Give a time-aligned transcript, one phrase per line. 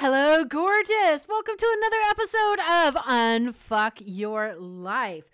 [0.00, 1.28] Hello, gorgeous.
[1.28, 5.24] Welcome to another episode of Unfuck Your Life,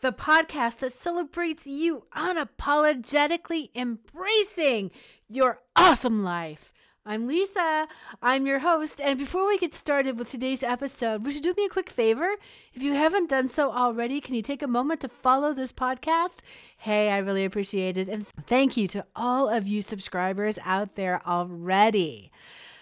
[0.00, 4.90] the podcast that celebrates you unapologetically embracing
[5.28, 6.72] your awesome life.
[7.04, 7.86] I'm Lisa.
[8.20, 9.00] I'm your host.
[9.00, 12.30] And before we get started with today's episode, would you do me a quick favor?
[12.74, 16.40] If you haven't done so already, can you take a moment to follow this podcast?
[16.78, 18.08] Hey, I really appreciate it.
[18.08, 22.32] And thank you to all of you subscribers out there already.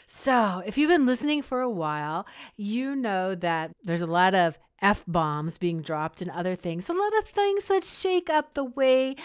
[0.07, 2.27] So, if you've been listening for a while,
[2.57, 6.93] you know that there's a lot of F bombs being dropped and other things, a
[6.93, 9.17] lot of things that shake up the way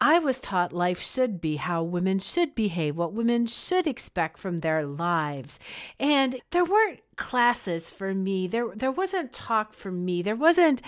[0.00, 4.60] I was taught life should be, how women should behave, what women should expect from
[4.60, 5.58] their lives.
[5.98, 8.46] And there weren't classes for me.
[8.46, 10.20] There there wasn't talk for me.
[10.20, 10.82] There wasn't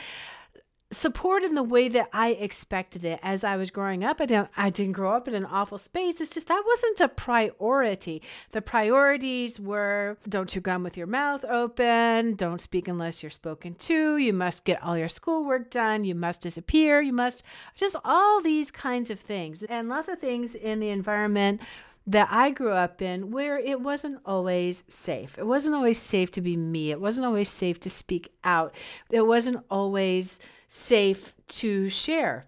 [0.92, 4.20] support in the way that I expected it as I was growing up.
[4.20, 6.20] I didn't, I didn't grow up in an awful space.
[6.20, 8.22] It's just that wasn't a priority.
[8.52, 13.74] The priorities were don't chew gum with your mouth open, don't speak unless you're spoken
[13.74, 17.42] to, you must get all your schoolwork done, you must disappear, you must
[17.74, 19.64] just all these kinds of things.
[19.64, 21.60] And lots of things in the environment
[22.06, 25.36] that I grew up in where it wasn't always safe.
[25.38, 26.92] It wasn't always safe to be me.
[26.92, 28.72] It wasn't always safe to speak out.
[29.10, 32.46] It wasn't always safe to share.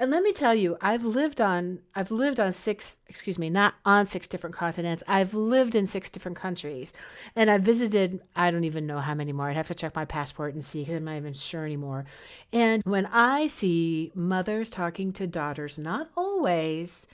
[0.00, 3.74] And let me tell you, I've lived on I've lived on six, excuse me, not
[3.84, 5.02] on six different continents.
[5.08, 6.92] I've lived in six different countries.
[7.34, 9.50] And I've visited I don't even know how many more.
[9.50, 12.04] I'd have to check my passport and see because I'm not even sure anymore.
[12.52, 17.08] And when I see mothers talking to daughters, not always,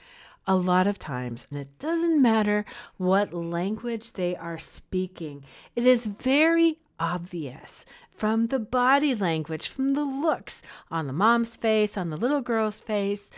[0.47, 2.65] a lot of times, and it doesn't matter
[2.97, 5.43] what language they are speaking,
[5.75, 11.97] it is very obvious from the body language, from the looks on the mom's face,
[11.97, 13.31] on the little girl's face,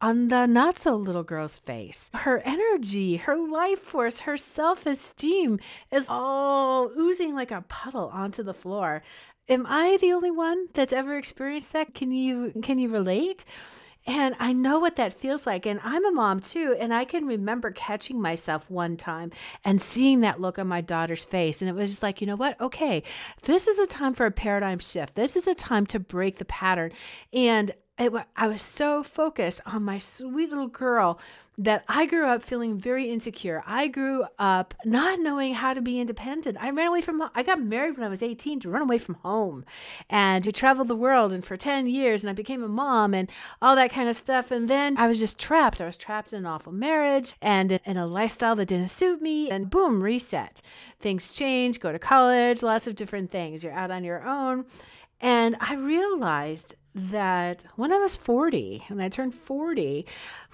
[0.00, 2.10] on the not so little girl's face.
[2.12, 8.42] Her energy, her life force, her self esteem is all oozing like a puddle onto
[8.42, 9.02] the floor.
[9.48, 11.94] Am I the only one that's ever experienced that?
[11.94, 13.44] Can you can you relate?
[14.06, 15.64] And I know what that feels like.
[15.64, 16.74] And I'm a mom too.
[16.78, 19.30] And I can remember catching myself one time
[19.64, 21.60] and seeing that look on my daughter's face.
[21.60, 22.60] And it was just like, you know what?
[22.60, 23.02] Okay,
[23.42, 25.14] this is a time for a paradigm shift.
[25.14, 26.92] This is a time to break the pattern.
[27.32, 31.18] And it, I was so focused on my sweet little girl
[31.58, 33.62] that I grew up feeling very insecure.
[33.66, 36.56] I grew up not knowing how to be independent.
[36.58, 37.30] I ran away from home.
[37.34, 39.66] I got married when I was 18 to run away from home
[40.08, 43.30] and to travel the world and for 10 years and I became a mom and
[43.60, 45.80] all that kind of stuff and then I was just trapped.
[45.80, 49.50] I was trapped in an awful marriage and in a lifestyle that didn't suit me
[49.50, 50.62] and boom, reset.
[51.00, 53.62] Things change, go to college, lots of different things.
[53.62, 54.64] You're out on your own.
[55.20, 60.06] And I realized that when I was 40, when I turned 40,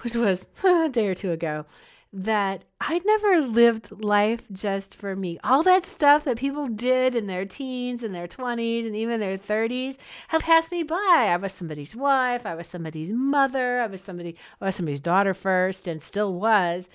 [0.03, 1.67] which was a day or two ago,
[2.13, 5.39] that I'd never lived life just for me.
[5.45, 9.37] All that stuff that people did in their teens and their 20s and even their
[9.37, 10.97] 30s had passed me by.
[10.97, 15.35] I was somebody's wife, I was somebody's mother, I was somebody I was somebody's daughter
[15.35, 16.89] first and still was.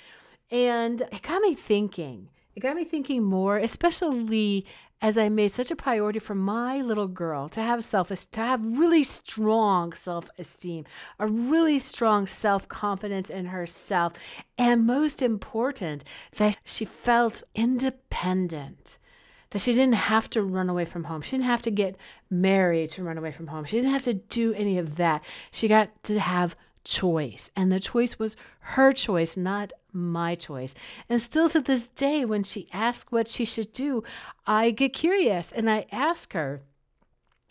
[0.49, 2.29] And it got me thinking.
[2.55, 4.65] It got me thinking more, especially
[5.03, 8.79] as I made such a priority for my little girl to have self to have
[8.79, 10.85] really strong self-esteem,
[11.19, 14.13] a really strong self-confidence in herself,
[14.57, 16.05] and most important,
[16.37, 18.97] that she felt independent.
[19.49, 21.21] That she didn't have to run away from home.
[21.21, 21.97] She didn't have to get
[22.29, 23.65] married to run away from home.
[23.65, 25.21] She didn't have to do any of that.
[25.51, 27.51] She got to have choice.
[27.55, 30.73] And the choice was her choice, not my choice.
[31.09, 34.03] And still to this day, when she asks what she should do,
[34.45, 36.61] I get curious and I ask her,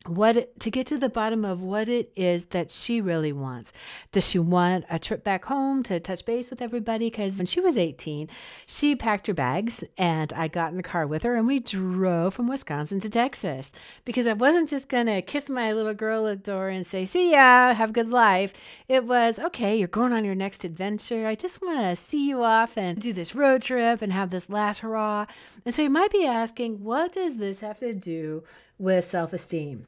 [0.06, 3.72] what to get to the bottom of what it is that she really wants.
[4.10, 7.10] Does she want a trip back home to touch base with everybody?
[7.10, 8.28] Because when she was 18,
[8.66, 12.34] she packed her bags and I got in the car with her and we drove
[12.34, 13.70] from Wisconsin to Texas
[14.04, 17.04] because I wasn't just going to kiss my little girl at the door and say,
[17.04, 18.52] See ya, have a good life.
[18.88, 21.26] It was, okay, you're going on your next adventure.
[21.26, 24.50] I just want to see you off and do this road trip and have this
[24.50, 25.26] last hurrah.
[25.64, 28.42] And so you might be asking, what does this have to do
[28.78, 29.86] with self esteem?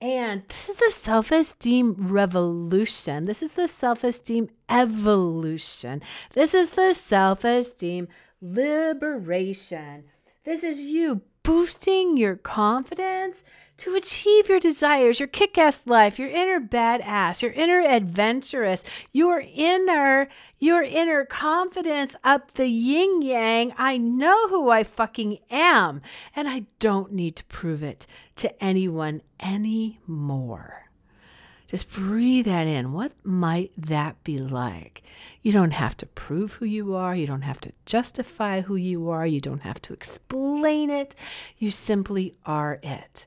[0.00, 3.24] And this is the self esteem revolution.
[3.24, 6.02] This is the self esteem evolution.
[6.34, 8.08] This is the self esteem
[8.42, 10.04] liberation.
[10.44, 13.42] This is you boosting your confidence
[13.78, 19.44] to achieve your desires, your kick ass life, your inner badass, your inner adventurous, your
[19.54, 20.28] inner,
[20.58, 23.74] your inner confidence up the yin yang.
[23.76, 26.00] I know who I fucking am,
[26.34, 28.06] and I don't need to prove it
[28.36, 30.84] to anyone anymore.
[31.66, 32.92] Just breathe that in.
[32.92, 35.02] What might that be like?
[35.42, 37.14] You don't have to prove who you are.
[37.14, 39.26] You don't have to justify who you are.
[39.26, 41.16] You don't have to explain it.
[41.58, 43.26] You simply are it.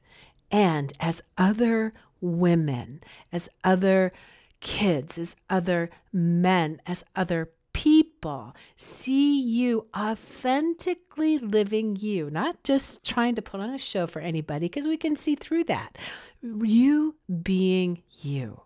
[0.51, 3.01] And as other women,
[3.31, 4.11] as other
[4.59, 13.35] kids, as other men, as other people see you authentically living you, not just trying
[13.35, 15.97] to put on a show for anybody, because we can see through that.
[16.41, 18.61] You being you.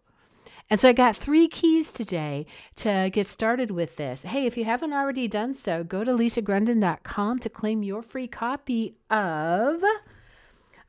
[0.70, 2.48] And so I got three keys today
[2.78, 4.24] to get started with this.
[4.24, 8.96] Hey, if you haven't already done so, go to lisagrunden.com to claim your free copy
[9.12, 9.84] of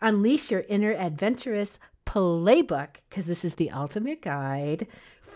[0.01, 4.87] Unleash Your Inner Adventurous Playbook, because this is the ultimate guide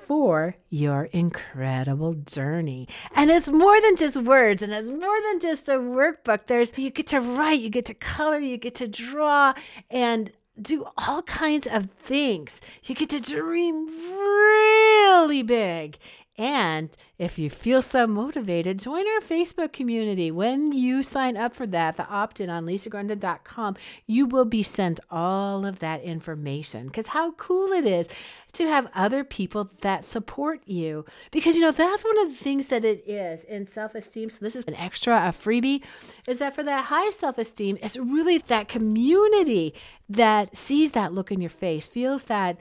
[0.09, 2.89] for your incredible journey.
[3.15, 6.47] And it's more than just words and it's more than just a workbook.
[6.47, 9.53] There's you get to write, you get to color, you get to draw
[9.91, 12.61] and do all kinds of things.
[12.85, 15.99] You get to dream really big.
[16.39, 20.31] And if you feel so motivated, join our Facebook community.
[20.31, 23.77] When you sign up for that, the opt in on lisagrunden.com,
[24.07, 26.87] you will be sent all of that information.
[26.87, 28.07] Because how cool it is
[28.53, 31.05] to have other people that support you.
[31.33, 34.31] Because, you know, that's one of the things that it is in self esteem.
[34.31, 35.83] So, this is an extra, a freebie,
[36.29, 39.75] is that for that high self esteem, it's really that community
[40.09, 42.59] that sees that look in your face, feels that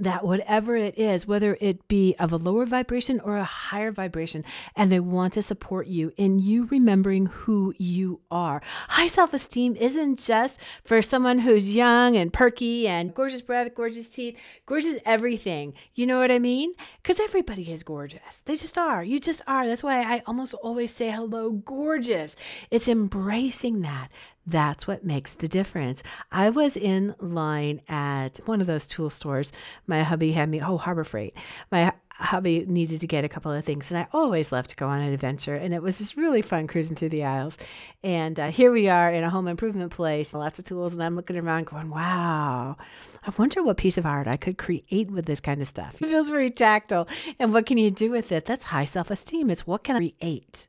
[0.00, 4.44] that whatever it is, whether it be of a lower vibration or a higher vibration,
[4.74, 8.62] and they want to support you in you remembering who you are.
[8.88, 14.08] High self esteem isn't just for someone who's young and perky and gorgeous breath, gorgeous
[14.08, 15.74] teeth, gorgeous everything.
[15.94, 16.74] You know what I mean?
[17.02, 18.42] Because everybody is gorgeous.
[18.44, 19.04] They just are.
[19.04, 19.66] You just are.
[19.66, 22.36] That's why I almost always say hello, gorgeous.
[22.70, 24.08] It's embracing that.
[24.50, 26.02] That's what makes the difference.
[26.32, 29.52] I was in line at one of those tool stores.
[29.86, 31.34] My hubby had me, oh, Harbor Freight.
[31.70, 34.88] My hubby needed to get a couple of things, and I always love to go
[34.88, 35.54] on an adventure.
[35.54, 37.58] And it was just really fun cruising through the aisles.
[38.02, 41.14] And uh, here we are in a home improvement place, lots of tools, and I'm
[41.14, 42.76] looking around going, wow,
[43.24, 45.94] I wonder what piece of art I could create with this kind of stuff.
[46.02, 47.06] It feels very tactile.
[47.38, 48.46] And what can you do with it?
[48.46, 49.48] That's high self esteem.
[49.48, 50.66] It's what can I create?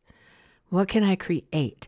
[0.70, 1.88] What can I create?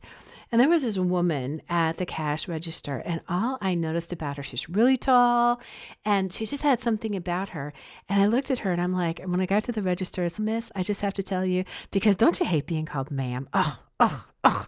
[0.54, 4.44] And there was this woman at the cash register, and all I noticed about her,
[4.44, 5.60] she's really tall,
[6.06, 7.74] and she just had something about her.
[8.08, 10.40] And I looked at her, and I'm like, when I got to the register, it's
[10.40, 13.50] Miss, I just have to tell you, because don't you hate being called ma'am?
[13.52, 14.68] Oh, oh, oh.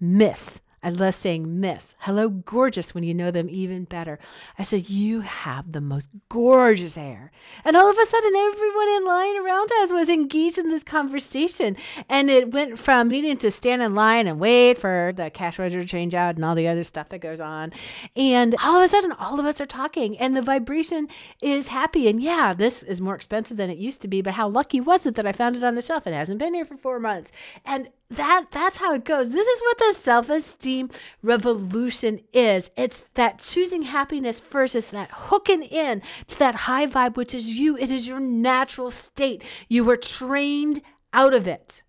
[0.00, 0.60] Miss.
[0.82, 1.94] I love saying miss.
[2.00, 4.18] Hello, gorgeous, when you know them even better.
[4.58, 7.32] I said, You have the most gorgeous hair.
[7.64, 11.76] And all of a sudden, everyone in line around us was engaged in this conversation.
[12.08, 15.82] And it went from needing to stand in line and wait for the cash register
[15.82, 17.72] to change out and all the other stuff that goes on.
[18.14, 21.08] And all of a sudden, all of us are talking, and the vibration
[21.42, 22.08] is happy.
[22.08, 25.06] And yeah, this is more expensive than it used to be, but how lucky was
[25.06, 26.06] it that I found it on the shelf?
[26.06, 27.32] It hasn't been here for four months.
[27.64, 29.30] And that that's how it goes.
[29.30, 30.90] This is what the self-esteem
[31.22, 32.70] revolution is.
[32.76, 34.76] It's that choosing happiness first.
[34.76, 37.76] It's that hooking in to that high vibe, which is you.
[37.76, 39.42] It is your natural state.
[39.68, 40.82] You were trained
[41.12, 41.82] out of it.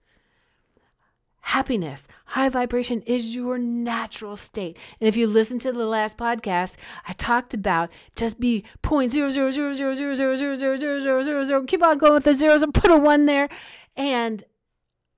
[1.41, 4.77] Happiness, high vibration is your natural state.
[4.99, 6.75] And if you listen to the last podcast,
[7.07, 10.99] I talked about just be point zero zero zero zero zero zero zero zero zero
[10.99, 11.63] zero zero zero.
[11.63, 13.47] Keep on going with the zeros and put a one there.
[13.95, 14.43] And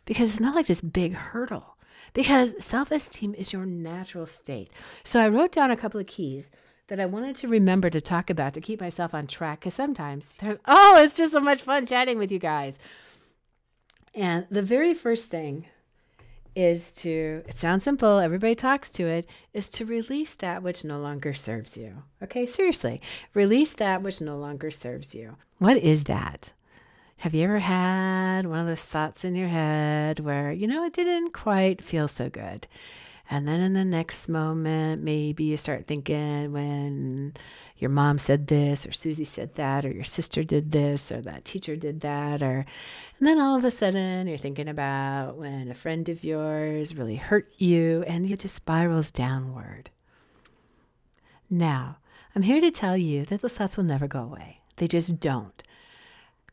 [0.05, 1.79] Because it's not like this big hurdle.
[2.13, 4.71] Because self esteem is your natural state.
[5.05, 6.51] So I wrote down a couple of keys
[6.89, 10.35] that I wanted to remember to talk about to keep myself on track because sometimes
[10.41, 12.79] there's, oh, it's just so much fun chatting with you guys.
[14.15, 15.67] And the very first thing
[16.55, 21.01] is to, it sounds simple, everybody talks to it, is to release that which no
[21.01, 22.03] longer serves you.
[22.23, 23.01] Okay, seriously,
[23.33, 25.37] release that which no longer serves you.
[25.59, 26.53] What is that?
[27.19, 30.93] Have you ever had one of those thoughts in your head where, you know, it
[30.93, 32.67] didn't quite feel so good?
[33.31, 37.35] And then in the next moment, maybe you start thinking when
[37.79, 41.45] your mom said this, or Susie said that, or your sister did this, or that
[41.45, 42.65] teacher did that, or
[43.19, 47.17] and then all of a sudden you're thinking about when a friend of yours really
[47.17, 49.91] hurt you, and it just spirals downward.
[51.49, 51.99] Now,
[52.35, 54.61] I'm here to tell you that those thoughts will never go away.
[54.77, 55.63] They just don't.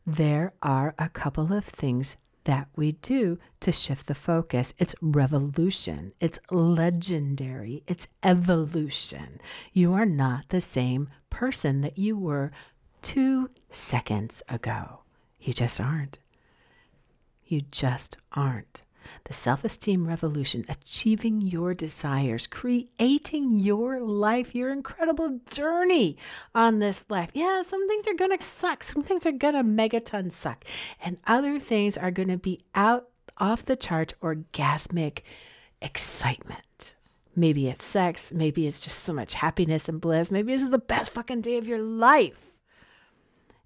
[0.06, 4.74] There are a couple of things that we do to shift the focus.
[4.78, 9.40] It's revolution, it's legendary, it's evolution.
[9.72, 12.50] You are not the same person that you were
[13.02, 15.00] two seconds ago.
[15.40, 16.18] You just aren't.
[17.44, 18.82] You just aren't.
[19.24, 26.16] The self esteem revolution, achieving your desires, creating your life, your incredible journey
[26.54, 27.30] on this life.
[27.34, 28.82] Yeah, some things are going to suck.
[28.82, 30.64] Some things are going to megaton suck.
[31.02, 35.20] And other things are going to be out off the chart orgasmic
[35.80, 36.94] excitement.
[37.34, 38.32] Maybe it's sex.
[38.32, 40.30] Maybe it's just so much happiness and bliss.
[40.30, 42.50] Maybe this is the best fucking day of your life.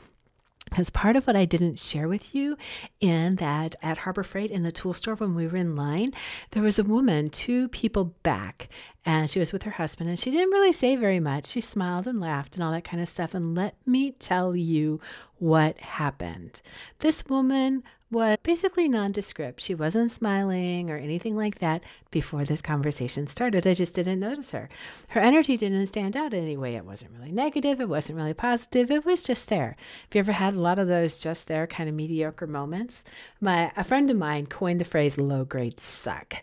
[0.70, 2.56] Because part of what I didn't share with you
[3.00, 6.10] in that at Harbor Freight in the tool store when we were in line,
[6.50, 8.68] there was a woman two people back,
[9.04, 11.46] and she was with her husband, and she didn't really say very much.
[11.46, 13.34] She smiled and laughed and all that kind of stuff.
[13.34, 15.00] And let me tell you
[15.38, 16.62] what happened.
[17.00, 19.60] This woman was basically nondescript.
[19.60, 23.66] She wasn't smiling or anything like that before this conversation started.
[23.66, 24.68] I just didn't notice her.
[25.08, 26.74] Her energy didn't stand out anyway.
[26.74, 28.90] It wasn't really negative, it wasn't really positive.
[28.90, 29.76] It was just there.
[30.08, 33.04] Have you ever had a lot of those just there kind of mediocre moments?
[33.40, 36.34] My a friend of mine coined the phrase low grade suck.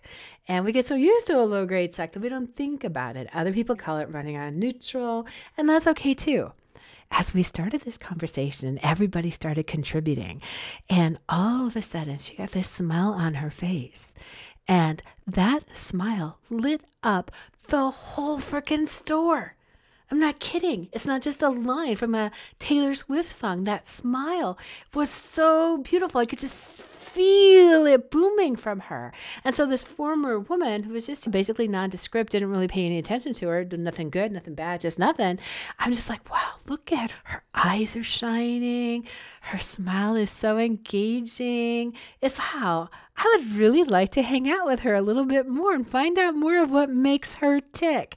[0.47, 3.17] And we get so used to a low grade suck that we don't think about
[3.17, 3.27] it.
[3.33, 6.53] Other people call it running on neutral, and that's okay too
[7.11, 10.41] as we started this conversation, and everybody started contributing.
[10.89, 14.13] And all of a sudden, she got this smile on her face.
[14.67, 17.31] And that smile lit up
[17.69, 19.55] the whole freaking store.
[20.09, 20.87] I'm not kidding.
[20.93, 23.65] It's not just a line from a Taylor Swift song.
[23.65, 24.57] That smile
[24.93, 26.21] was so beautiful.
[26.21, 26.81] I could just
[27.17, 29.11] feel it booming from her.
[29.43, 33.33] And so this former woman who was just basically nondescript, didn't really pay any attention
[33.33, 35.39] to her, did nothing good, nothing bad, just nothing.
[35.79, 37.17] I'm just like, wow, look at her.
[37.23, 39.07] Her eyes are shining.
[39.41, 41.93] Her smile is so engaging.
[42.21, 45.73] It's how I would really like to hang out with her a little bit more
[45.73, 48.15] and find out more of what makes her tick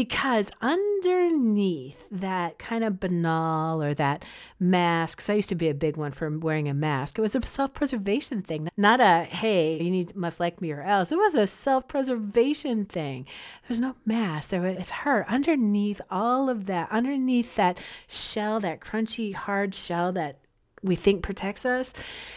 [0.00, 4.24] because underneath that kind of banal or that
[4.58, 7.36] mask, because I used to be a big one for wearing a mask, it was
[7.36, 11.12] a self preservation thing, not a, hey, you need, must like me or else.
[11.12, 13.26] It was a self preservation thing.
[13.68, 14.48] There's no mask.
[14.48, 17.78] There was, it's her underneath all of that, underneath that
[18.08, 20.38] shell, that crunchy, hard shell that
[20.82, 21.92] we think protects us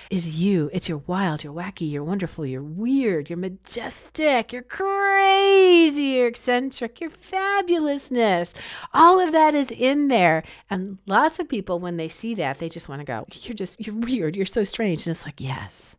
[0.09, 0.69] is you.
[0.73, 6.99] It's your wild, you're wacky, you're wonderful, you're weird, you're majestic, you're crazy, you're eccentric,
[6.99, 8.53] you're fabulousness.
[8.93, 10.43] All of that is in there.
[10.69, 13.85] And lots of people, when they see that, they just want to go, You're just,
[13.85, 15.07] you're weird, you're so strange.
[15.07, 15.95] And it's like, Yes.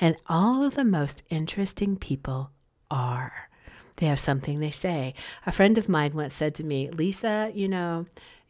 [0.00, 2.50] And all of the most interesting people
[2.90, 3.48] are.
[3.96, 5.14] They have something they say.
[5.44, 8.06] A friend of mine once said to me, Lisa, you know,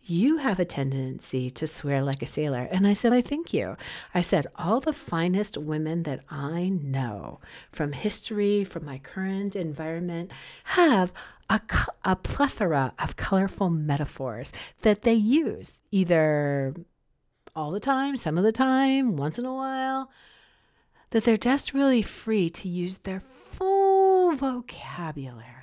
[0.09, 2.69] you have a tendency to swear like a sailor.
[2.71, 3.77] And I said, I thank you.
[4.15, 7.41] I said, all the finest women that I know
[7.73, 10.31] from history, from my current environment,
[10.65, 11.13] have
[11.51, 11.61] a,
[12.05, 16.75] a plethora of colorful metaphors that they use either
[17.55, 20.11] all the time, some of the time, once in a while,
[21.11, 25.58] that they're just really free to use their full vocabulary.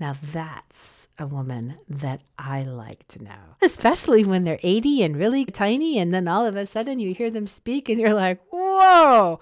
[0.00, 5.44] Now that's a woman that I like to know, especially when they're 80 and really
[5.44, 5.98] tiny.
[5.98, 9.40] And then all of a sudden you hear them speak and you're like, whoa,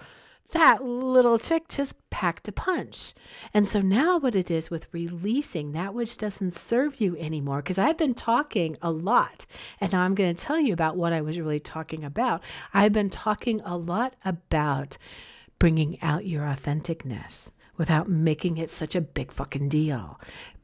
[0.53, 3.15] that little chick just packed a punch.
[3.53, 7.79] And so now, what it is with releasing that which doesn't serve you anymore, because
[7.79, 9.45] I've been talking a lot,
[9.81, 12.43] and now I'm going to tell you about what I was really talking about.
[12.73, 14.99] I've been talking a lot about
[15.59, 20.21] bringing out your authenticness without making it such a big fucking deal.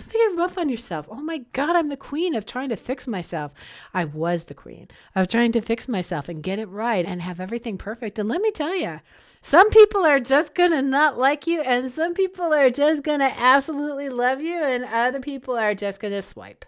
[0.00, 1.06] Don't get rough on yourself.
[1.10, 3.52] Oh my God, I'm the queen of trying to fix myself.
[3.92, 7.38] I was the queen of trying to fix myself and get it right and have
[7.38, 8.18] everything perfect.
[8.18, 9.00] And let me tell you,
[9.42, 13.20] some people are just going to not like you, and some people are just going
[13.20, 16.64] to absolutely love you, and other people are just going to swipe.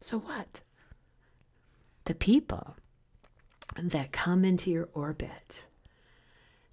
[0.00, 0.60] So what?
[2.04, 2.76] The people
[3.82, 5.66] that come into your orbit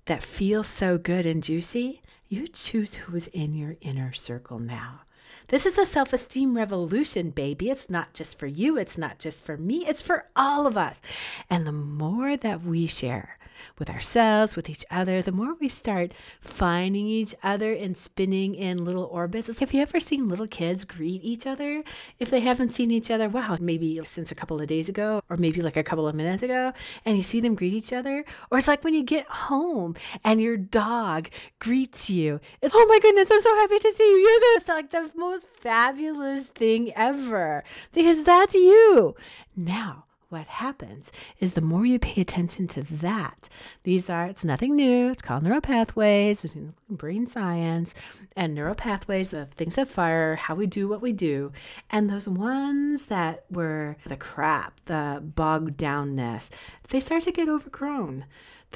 [0.05, 5.01] that feel so good and juicy, you choose who's in your inner circle now.
[5.47, 7.69] This is a self esteem revolution, baby.
[7.69, 11.03] It's not just for you, it's not just for me, it's for all of us.
[11.51, 13.37] And the more that we share,
[13.77, 18.86] with ourselves, with each other, the more we start finding each other and spinning in
[18.86, 19.60] little orbits.
[19.60, 21.84] Have you ever seen little kids greet each other
[22.19, 23.29] if they haven't seen each other?
[23.29, 26.43] Wow, maybe since a couple of days ago, or maybe like a couple of minutes
[26.43, 26.74] ago,
[27.05, 28.25] and you see them greet each other.
[28.51, 31.29] Or it's like when you get home and your dog
[31.60, 32.39] greets you.
[32.62, 34.17] It's, oh my goodness, I'm so happy to see you.
[34.17, 39.15] You're the, like the most fabulous thing ever because that's you.
[39.55, 43.50] Now, what happens is the more you pay attention to that,
[43.84, 45.10] these are, it's nothing new.
[45.10, 47.94] It's called neuropathways, brain science,
[48.36, 51.51] and neuropathways of things that fire, how we do what we do.
[51.89, 56.50] And those ones that were the crap, the bogged downness,
[56.89, 58.25] they start to get overgrown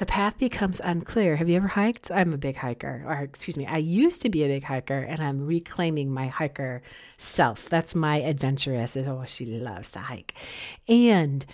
[0.00, 1.36] the path becomes unclear.
[1.36, 2.10] Have you ever hiked?
[2.10, 5.22] I'm a big hiker, or excuse me, I used to be a big hiker, and
[5.22, 6.80] I'm reclaiming my hiker
[7.18, 7.68] self.
[7.68, 8.96] That's my adventurous.
[8.96, 10.32] Oh, she loves to hike.
[10.88, 11.44] And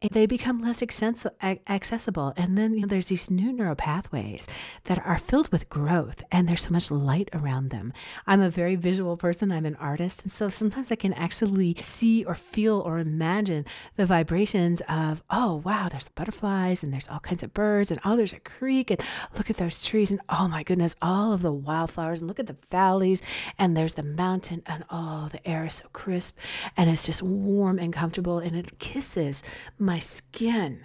[0.00, 2.32] they become less accessible.
[2.36, 4.46] And then you know, there's these new neural pathways
[4.84, 7.92] that are filled with growth, and there's so much light around them.
[8.26, 10.22] I'm a very visual person, I'm an artist.
[10.22, 13.64] And so sometimes I can actually see or feel or imagine
[13.96, 18.16] the vibrations of, oh, wow, there's butterflies, and there's all kinds of birds, and oh,
[18.16, 19.00] there's a creek, and
[19.36, 22.46] look at those trees, and oh my goodness, all of the wildflowers, and look at
[22.46, 23.22] the valleys,
[23.58, 26.38] and there's the mountain, and oh, the air is so crisp,
[26.76, 29.42] and it's just warm and comfortable, and it kisses
[29.86, 30.80] my skin.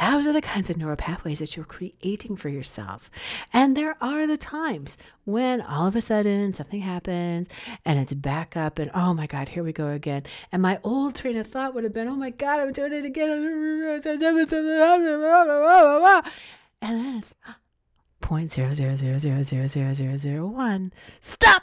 [0.00, 3.10] Those are the kinds of neural pathways that you're creating for yourself.
[3.52, 7.48] And there are the times when all of a sudden something happens
[7.84, 10.22] and it's back up, and oh my God, here we go again.
[10.52, 13.04] And my old train of thought would have been, oh my God, I'm doing it
[13.04, 13.28] again.
[13.28, 13.50] And then
[17.18, 17.34] it's
[18.20, 20.90] 0.00000001.
[21.20, 21.57] Stop!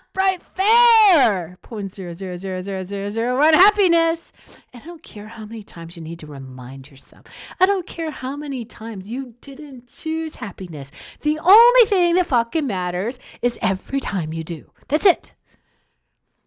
[3.10, 4.34] Zero one happiness.
[4.74, 7.26] And I don't care how many times you need to remind yourself.
[7.60, 10.92] I don't care how many times you didn't choose happiness.
[11.22, 14.72] The only thing that fucking matters is every time you do.
[14.88, 15.34] That's it.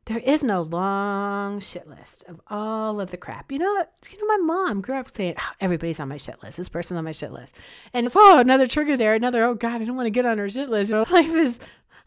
[0.09, 3.53] There is no long shit list of all of the crap.
[3.53, 6.57] You know, you know, my mom grew up saying, oh, "Everybody's on my shit list.
[6.57, 7.57] This person's on my shit list,"
[7.93, 9.13] and it's oh, another trigger there.
[9.13, 10.91] Another oh god, I don't want to get on her shit list.
[11.11, 11.59] life is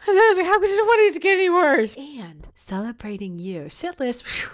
[0.06, 1.96] how could it to get any worse?
[1.96, 4.50] And celebrating you, shit list, whew,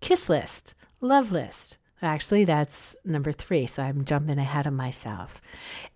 [0.00, 1.78] kiss list, love list.
[2.02, 3.64] Actually, that's number three.
[3.66, 5.40] So I'm jumping ahead of myself.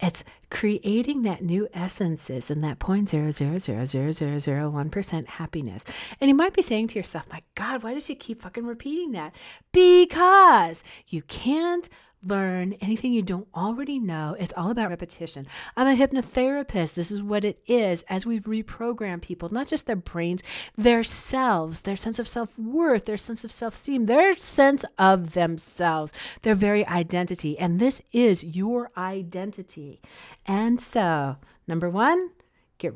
[0.00, 4.88] It's creating that new essences and that point zero zero zero zero zero zero one
[4.88, 5.84] percent happiness.
[6.18, 9.12] And you might be saying to yourself, "My God, why does she keep fucking repeating
[9.12, 9.34] that?"
[9.72, 11.86] Because you can't
[12.24, 14.36] learn anything you don't already know.
[14.38, 15.46] It's all about repetition.
[15.76, 16.94] I'm a hypnotherapist.
[16.94, 20.42] This is what it is as we reprogram people, not just their brains,
[20.76, 25.32] their selves, their sense of self worth, their sense of self esteem, their sense of
[25.32, 27.58] themselves, their very identity.
[27.58, 30.00] And this is your identity.
[30.46, 32.30] And so, number one,
[32.78, 32.94] get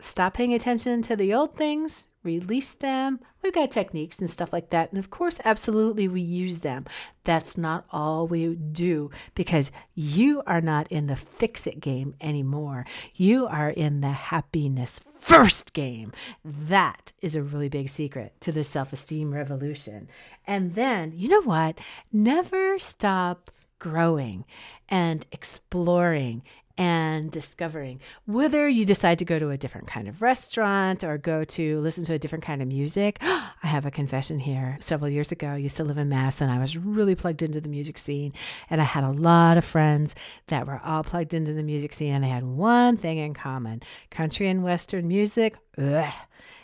[0.00, 3.20] stop paying attention to the old things, release them.
[3.42, 4.90] We've got techniques and stuff like that.
[4.90, 6.84] And of course, absolutely, we use them.
[7.24, 12.84] That's not all we do because you are not in the fix it game anymore.
[13.14, 16.12] You are in the happiness first game.
[16.44, 20.08] That is a really big secret to the self esteem revolution.
[20.46, 21.78] And then, you know what?
[22.12, 24.44] Never stop growing
[24.88, 26.42] and exploring
[26.78, 31.44] and discovering whether you decide to go to a different kind of restaurant or go
[31.44, 33.18] to listen to a different kind of music.
[33.22, 34.76] I have a confession here.
[34.80, 37.60] Several years ago, I used to live in Mass and I was really plugged into
[37.60, 38.32] the music scene.
[38.68, 40.14] And I had a lot of friends
[40.48, 43.82] that were all plugged into the music scene and they had one thing in common
[44.10, 45.56] country and Western music.
[45.78, 46.12] Ugh.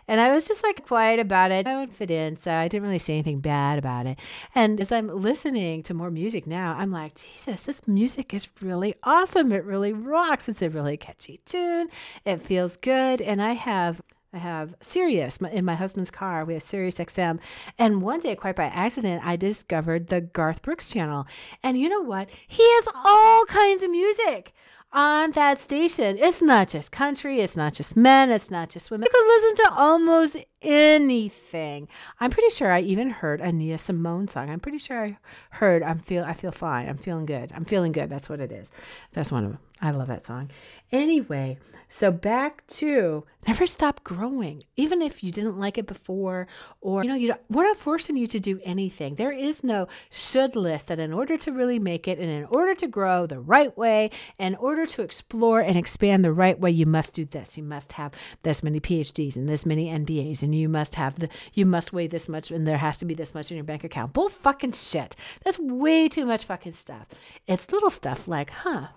[0.09, 1.67] And I was just like quiet about it.
[1.67, 4.19] I wouldn't fit in, so I didn't really say anything bad about it.
[4.55, 8.95] And as I'm listening to more music now, I'm like, Jesus, this music is really
[9.05, 9.53] awesome.
[9.53, 10.49] It really rocks.
[10.49, 11.89] It's a really catchy tune.
[12.25, 13.23] It feels good.
[13.23, 14.03] And I have
[14.35, 16.47] I have Sirius in my husband's car.
[16.47, 17.39] We have Sirius XM.
[17.79, 21.27] And one day, quite by accident, I discovered the Garth Brooks channel.
[21.63, 22.31] And you know what?
[22.49, 24.55] He has all kinds of music
[24.93, 26.19] on that station.
[26.19, 29.07] It's not just country, it's not just men, it's not just women.
[29.11, 31.89] You can listen to almost anything.
[32.21, 34.51] I'm pretty sure I even heard a Nina Simone song.
[34.51, 35.19] I'm pretty sure I
[35.51, 36.89] heard I'm feel I feel fine.
[36.89, 37.53] I'm feeling good.
[37.55, 38.09] I'm feeling good.
[38.09, 38.73] That's what it is.
[39.13, 39.61] That's one of them.
[39.81, 40.51] I love that song.
[40.93, 46.47] Anyway, so back to never stop growing, even if you didn't like it before,
[46.81, 49.17] or you know, you we're not forcing you to do anything.
[49.17, 52.75] There is no should list that in order to really make it, and in order
[52.77, 56.87] to grow the right way, in order to explore and expand the right way, you
[56.87, 57.59] must do this.
[57.59, 61.29] You must have this many PhDs and this many MBAs, and you must have the
[61.53, 63.85] you must weigh this much, and there has to be this much in your bank
[63.85, 64.13] account.
[64.13, 65.17] Bull fucking shit.
[65.45, 67.09] That's way too much fucking stuff.
[67.47, 68.89] It's little stuff like, huh,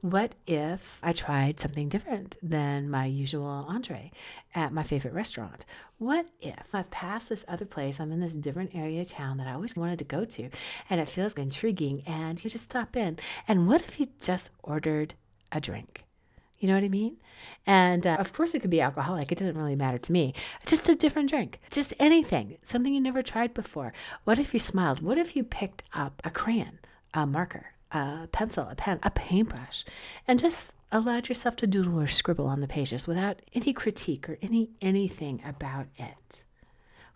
[0.00, 4.12] what if I tried something different than my usual entree
[4.54, 5.64] at my favorite restaurant?
[5.98, 9.48] What if I've passed this other place, I'm in this different area of town that
[9.48, 10.50] I always wanted to go to,
[10.88, 13.18] and it feels intriguing, and you just stop in?
[13.48, 15.14] And what if you just ordered
[15.50, 16.04] a drink?
[16.58, 17.16] You know what I mean?
[17.66, 19.30] And uh, of course, it could be alcoholic.
[19.30, 20.34] It doesn't really matter to me.
[20.66, 23.92] Just a different drink, just anything, something you never tried before.
[24.24, 25.00] What if you smiled?
[25.00, 26.78] What if you picked up a crayon,
[27.14, 29.84] a marker, a pencil, a pen, a paintbrush,
[30.26, 34.38] and just allowed yourself to doodle or scribble on the pages without any critique or
[34.40, 36.44] any anything about it?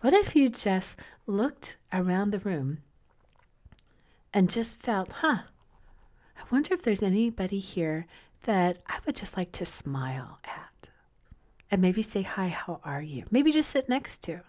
[0.03, 2.79] What if you just looked around the room
[4.35, 5.43] and just felt, huh,
[6.37, 8.07] I wonder if there's anybody here
[8.45, 10.89] that I would just like to smile at?
[11.71, 13.25] And maybe say, hi, how are you?
[13.31, 14.43] Maybe just sit next to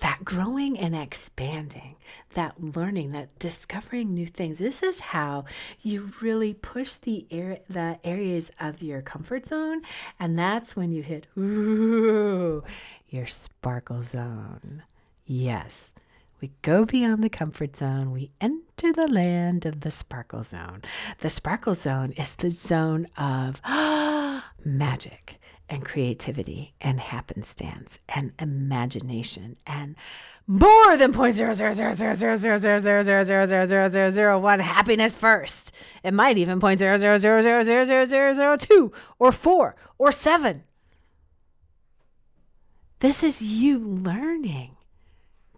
[0.00, 1.96] that growing and expanding,
[2.34, 4.58] that learning, that discovering new things.
[4.58, 5.44] This is how
[5.82, 9.82] you really push the air, the areas of your comfort zone,
[10.20, 12.62] and that's when you hit ooh,
[13.08, 14.82] your sparkle zone.
[15.26, 15.90] Yes,
[16.40, 18.12] we go beyond the comfort zone.
[18.12, 18.30] We
[18.84, 20.82] enter the land of the sparkle zone.
[21.20, 23.60] The sparkle zone is the zone of
[24.64, 29.96] magic and creativity and happenstance and imagination and
[30.46, 33.88] more than point zero zero zero zero zero zero zero zero zero zero zero zero
[33.90, 35.72] zero zero one happiness first.
[36.04, 39.74] It might even point zero zero zero zero zero zero zero zero two or four
[39.98, 40.62] or seven.
[43.00, 44.76] This is you learning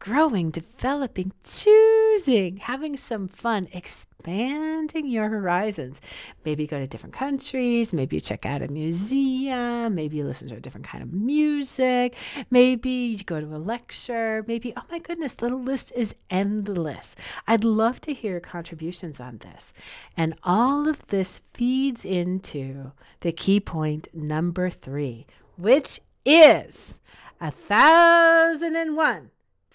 [0.01, 6.01] growing, developing, choosing, having some fun, expanding your horizons.
[6.43, 10.61] Maybe go to different countries, maybe check out a museum, maybe you listen to a
[10.61, 12.17] different kind of music,
[12.51, 17.15] maybe you go to a lecture, maybe, oh my goodness, the list is endless.
[17.47, 19.75] I'd love to hear contributions on this.
[20.17, 26.99] And all of this feeds into the key point number three, which is
[27.39, 29.31] a thousand and one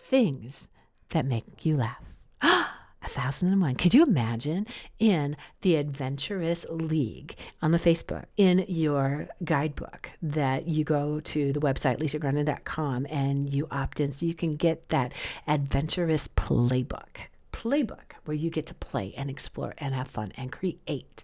[0.06, 0.68] things
[1.10, 2.04] that make you laugh.
[2.42, 3.76] A thousand and one.
[3.76, 4.66] Could you imagine
[4.98, 11.60] in the Adventurous League on the Facebook, in your guidebook, that you go to the
[11.60, 15.14] website lisagrunden.com and you opt in so you can get that
[15.48, 17.28] adventurous playbook?
[17.54, 21.24] Playbook where you get to play and explore and have fun and create.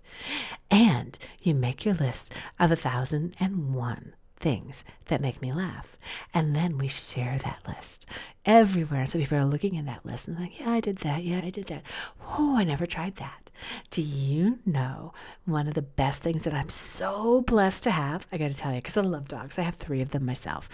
[0.69, 5.97] And you make your list of a thousand and one things that make me laugh.
[6.33, 8.05] And then we share that list
[8.45, 9.05] everywhere.
[9.05, 11.23] So people are looking at that list and like, yeah, I did that.
[11.23, 11.83] Yeah, I did that.
[12.27, 13.51] Oh, I never tried that.
[13.91, 15.13] Do you know
[15.45, 18.27] one of the best things that I'm so blessed to have?
[18.31, 19.59] I got to tell you, because I love dogs.
[19.59, 20.67] I have three of them myself.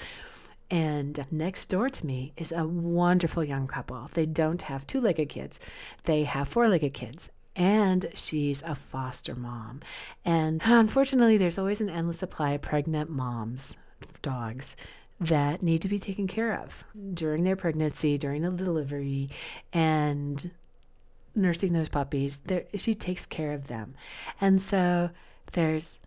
[0.69, 4.09] And next door to me is a wonderful young couple.
[4.13, 5.59] They don't have two legged kids,
[6.03, 9.81] they have four legged kids and she's a foster mom.
[10.23, 13.75] And unfortunately, there's always an endless supply of pregnant moms,
[14.21, 14.77] dogs,
[15.19, 16.83] that need to be taken care of
[17.15, 19.29] during their pregnancy, during the delivery,
[19.73, 20.51] and
[21.33, 22.39] nursing those puppies.
[22.45, 23.95] There, she takes care of them.
[24.39, 25.09] And so
[25.53, 25.99] there's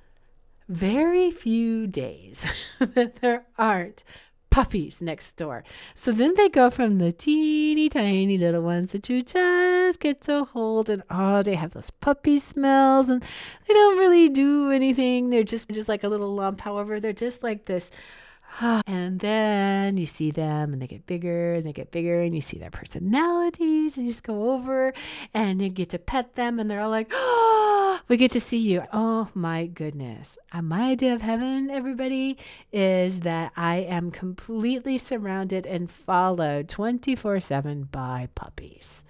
[0.68, 2.46] very few days
[2.78, 4.04] that there aren't
[4.50, 5.64] puppies next door.
[5.94, 10.44] So then they go from the teeny tiny little ones that you just get to
[10.44, 13.22] hold and oh, they have those puppy smells and
[13.66, 15.30] they don't really do anything.
[15.30, 16.60] They're just just like a little lump.
[16.60, 17.90] However, they're just like this
[18.86, 22.40] and then you see them and they get bigger and they get bigger and you
[22.40, 24.92] see their personalities and you just go over
[25.34, 28.40] and you get to pet them and they're all like, oh, oh, we get to
[28.40, 28.82] see you.
[28.92, 30.38] Oh my goodness.
[30.52, 32.38] Uh, my idea of heaven, everybody,
[32.72, 39.04] is that I am completely surrounded and followed 24 7 by puppies.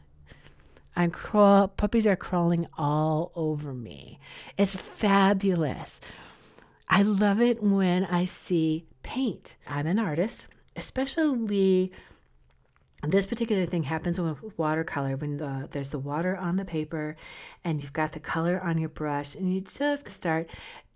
[0.96, 4.18] I'm crawl puppies are crawling all over me.
[4.58, 6.00] It's fabulous.
[6.88, 9.56] I love it when I see paint.
[9.68, 11.92] I'm an artist, especially
[13.02, 17.16] this particular thing happens with watercolor when the, there's the water on the paper
[17.64, 20.50] and you've got the color on your brush and you just start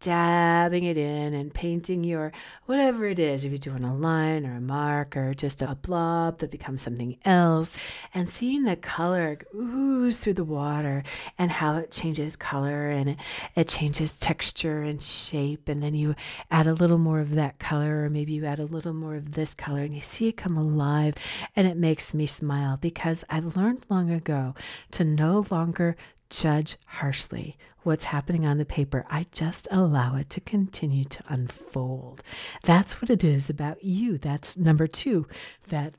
[0.04, 2.30] dabbing it in and painting your
[2.66, 6.38] whatever it is, if you're doing a line or a mark or just a blob
[6.38, 7.78] that becomes something else,
[8.12, 11.02] and seeing the color ooze through the water
[11.38, 13.18] and how it changes color and it,
[13.56, 15.68] it changes texture and shape.
[15.68, 16.14] And then you
[16.50, 19.32] add a little more of that color, or maybe you add a little more of
[19.32, 21.14] this color, and you see it come alive.
[21.56, 24.54] And it makes me smile because I've learned long ago
[24.92, 25.96] to no longer
[26.34, 29.04] judge harshly what's happening on the paper.
[29.08, 32.22] I just allow it to continue to unfold.
[32.62, 34.18] That's what it is about you.
[34.18, 35.26] That's number two,
[35.68, 35.94] that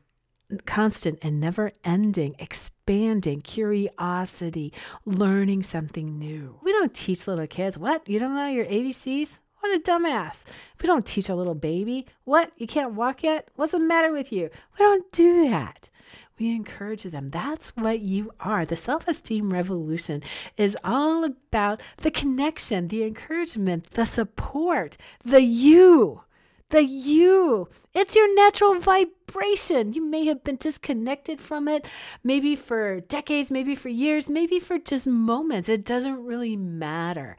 [0.66, 4.74] constant and never ending, expanding curiosity,
[5.06, 6.60] learning something new.
[6.64, 8.08] We don't teach little kids, what?
[8.08, 9.40] You don't know your ABCs?
[9.60, 10.44] What a dumbass.
[10.82, 12.52] We don't teach a little baby, what?
[12.58, 13.50] You can't walk yet?
[13.56, 14.50] What's the matter with you?
[14.78, 15.90] We don't do that
[16.38, 17.30] we encourage them.
[17.30, 18.66] That's what you are.
[18.66, 20.22] The self esteem revolution
[20.58, 26.22] is all about the connection, the encouragement, the support, the you.
[26.70, 27.70] The you.
[27.94, 29.94] It's your natural vibration.
[29.94, 31.88] You may have been disconnected from it,
[32.24, 35.70] maybe for decades, maybe for years, maybe for just moments.
[35.70, 37.38] It doesn't really matter.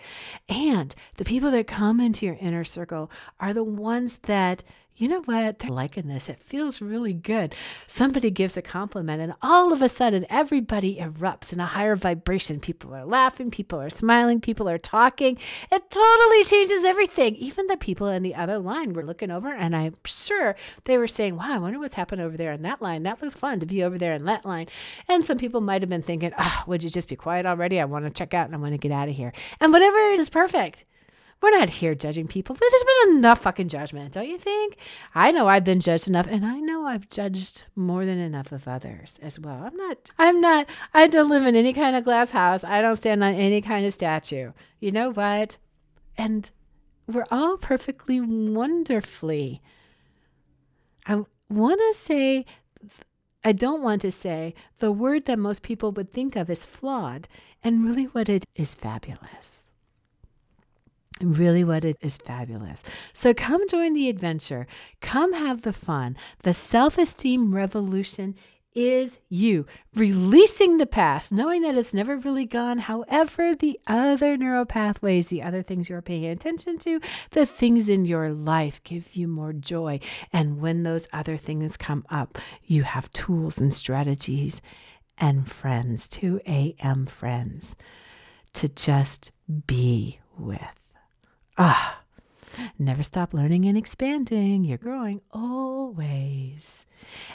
[0.49, 4.63] And the people that come into your inner circle are the ones that
[4.99, 5.59] you know what?
[5.59, 6.29] They're liking this.
[6.29, 7.55] It feels really good.
[7.87, 12.61] Somebody gives a compliment, and all of a sudden, everybody erupts in a higher vibration.
[12.61, 15.37] People are laughing, people are smiling, people are talking.
[15.71, 17.37] It totally changes everything.
[17.37, 21.07] Even the people in the other line were looking over, and I'm sure they were
[21.07, 23.03] saying, Wow, I wonder what's happened over there in that line.
[23.03, 24.67] That looks fun to be over there in that line.
[25.09, 27.81] And some people might have been thinking, Oh, would you just be quiet already?
[27.81, 29.33] I want to check out and I want to get out of here.
[29.61, 30.85] And whatever it is perfect.
[31.43, 32.55] We're not here judging people.
[32.55, 34.79] But there's been enough fucking judgment, don't you think?
[35.15, 38.67] I know I've been judged enough, and I know I've judged more than enough of
[38.67, 39.63] others as well.
[39.63, 42.65] I'm not, I'm not, I don't live in any kind of glass house.
[42.65, 44.53] I don't stand on any kind of statue.
[44.81, 45.59] You know what?
[46.17, 46.51] And
[47.07, 49.61] we're all perfectly wonderfully.
[51.05, 52.47] I want to say,
[53.45, 57.29] I don't want to say the word that most people would think of as flawed,
[57.63, 59.66] and really what it is fabulous
[61.23, 62.83] really what it is fabulous.
[63.13, 64.67] So come join the adventure.
[65.01, 66.17] Come have the fun.
[66.43, 68.35] The self esteem revolution
[68.77, 72.79] is you releasing the past, knowing that it's never really gone.
[72.79, 77.01] However, the other neural pathways, the other things you're paying attention to,
[77.31, 79.99] the things in your life give you more joy.
[80.31, 84.61] And when those other things come up, you have tools and strategies
[85.17, 87.07] and friends, 2 a.m.
[87.07, 87.77] friends,
[88.53, 89.33] to just
[89.67, 90.86] be with.
[91.59, 92.03] Ah,
[92.79, 94.65] never stop learning and expanding.
[94.65, 96.85] You're growing always.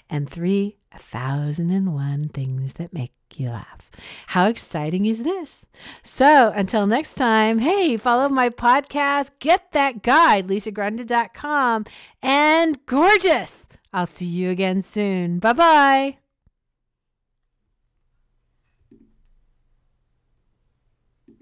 [0.09, 3.89] And three, a thousand and one things that make you laugh.
[4.27, 5.65] How exciting is this?
[6.03, 11.85] So until next time, hey, follow my podcast, get that guide, lisagrunden.com,
[12.21, 13.67] and gorgeous.
[13.93, 15.39] I'll see you again soon.
[15.39, 16.20] Bye bye.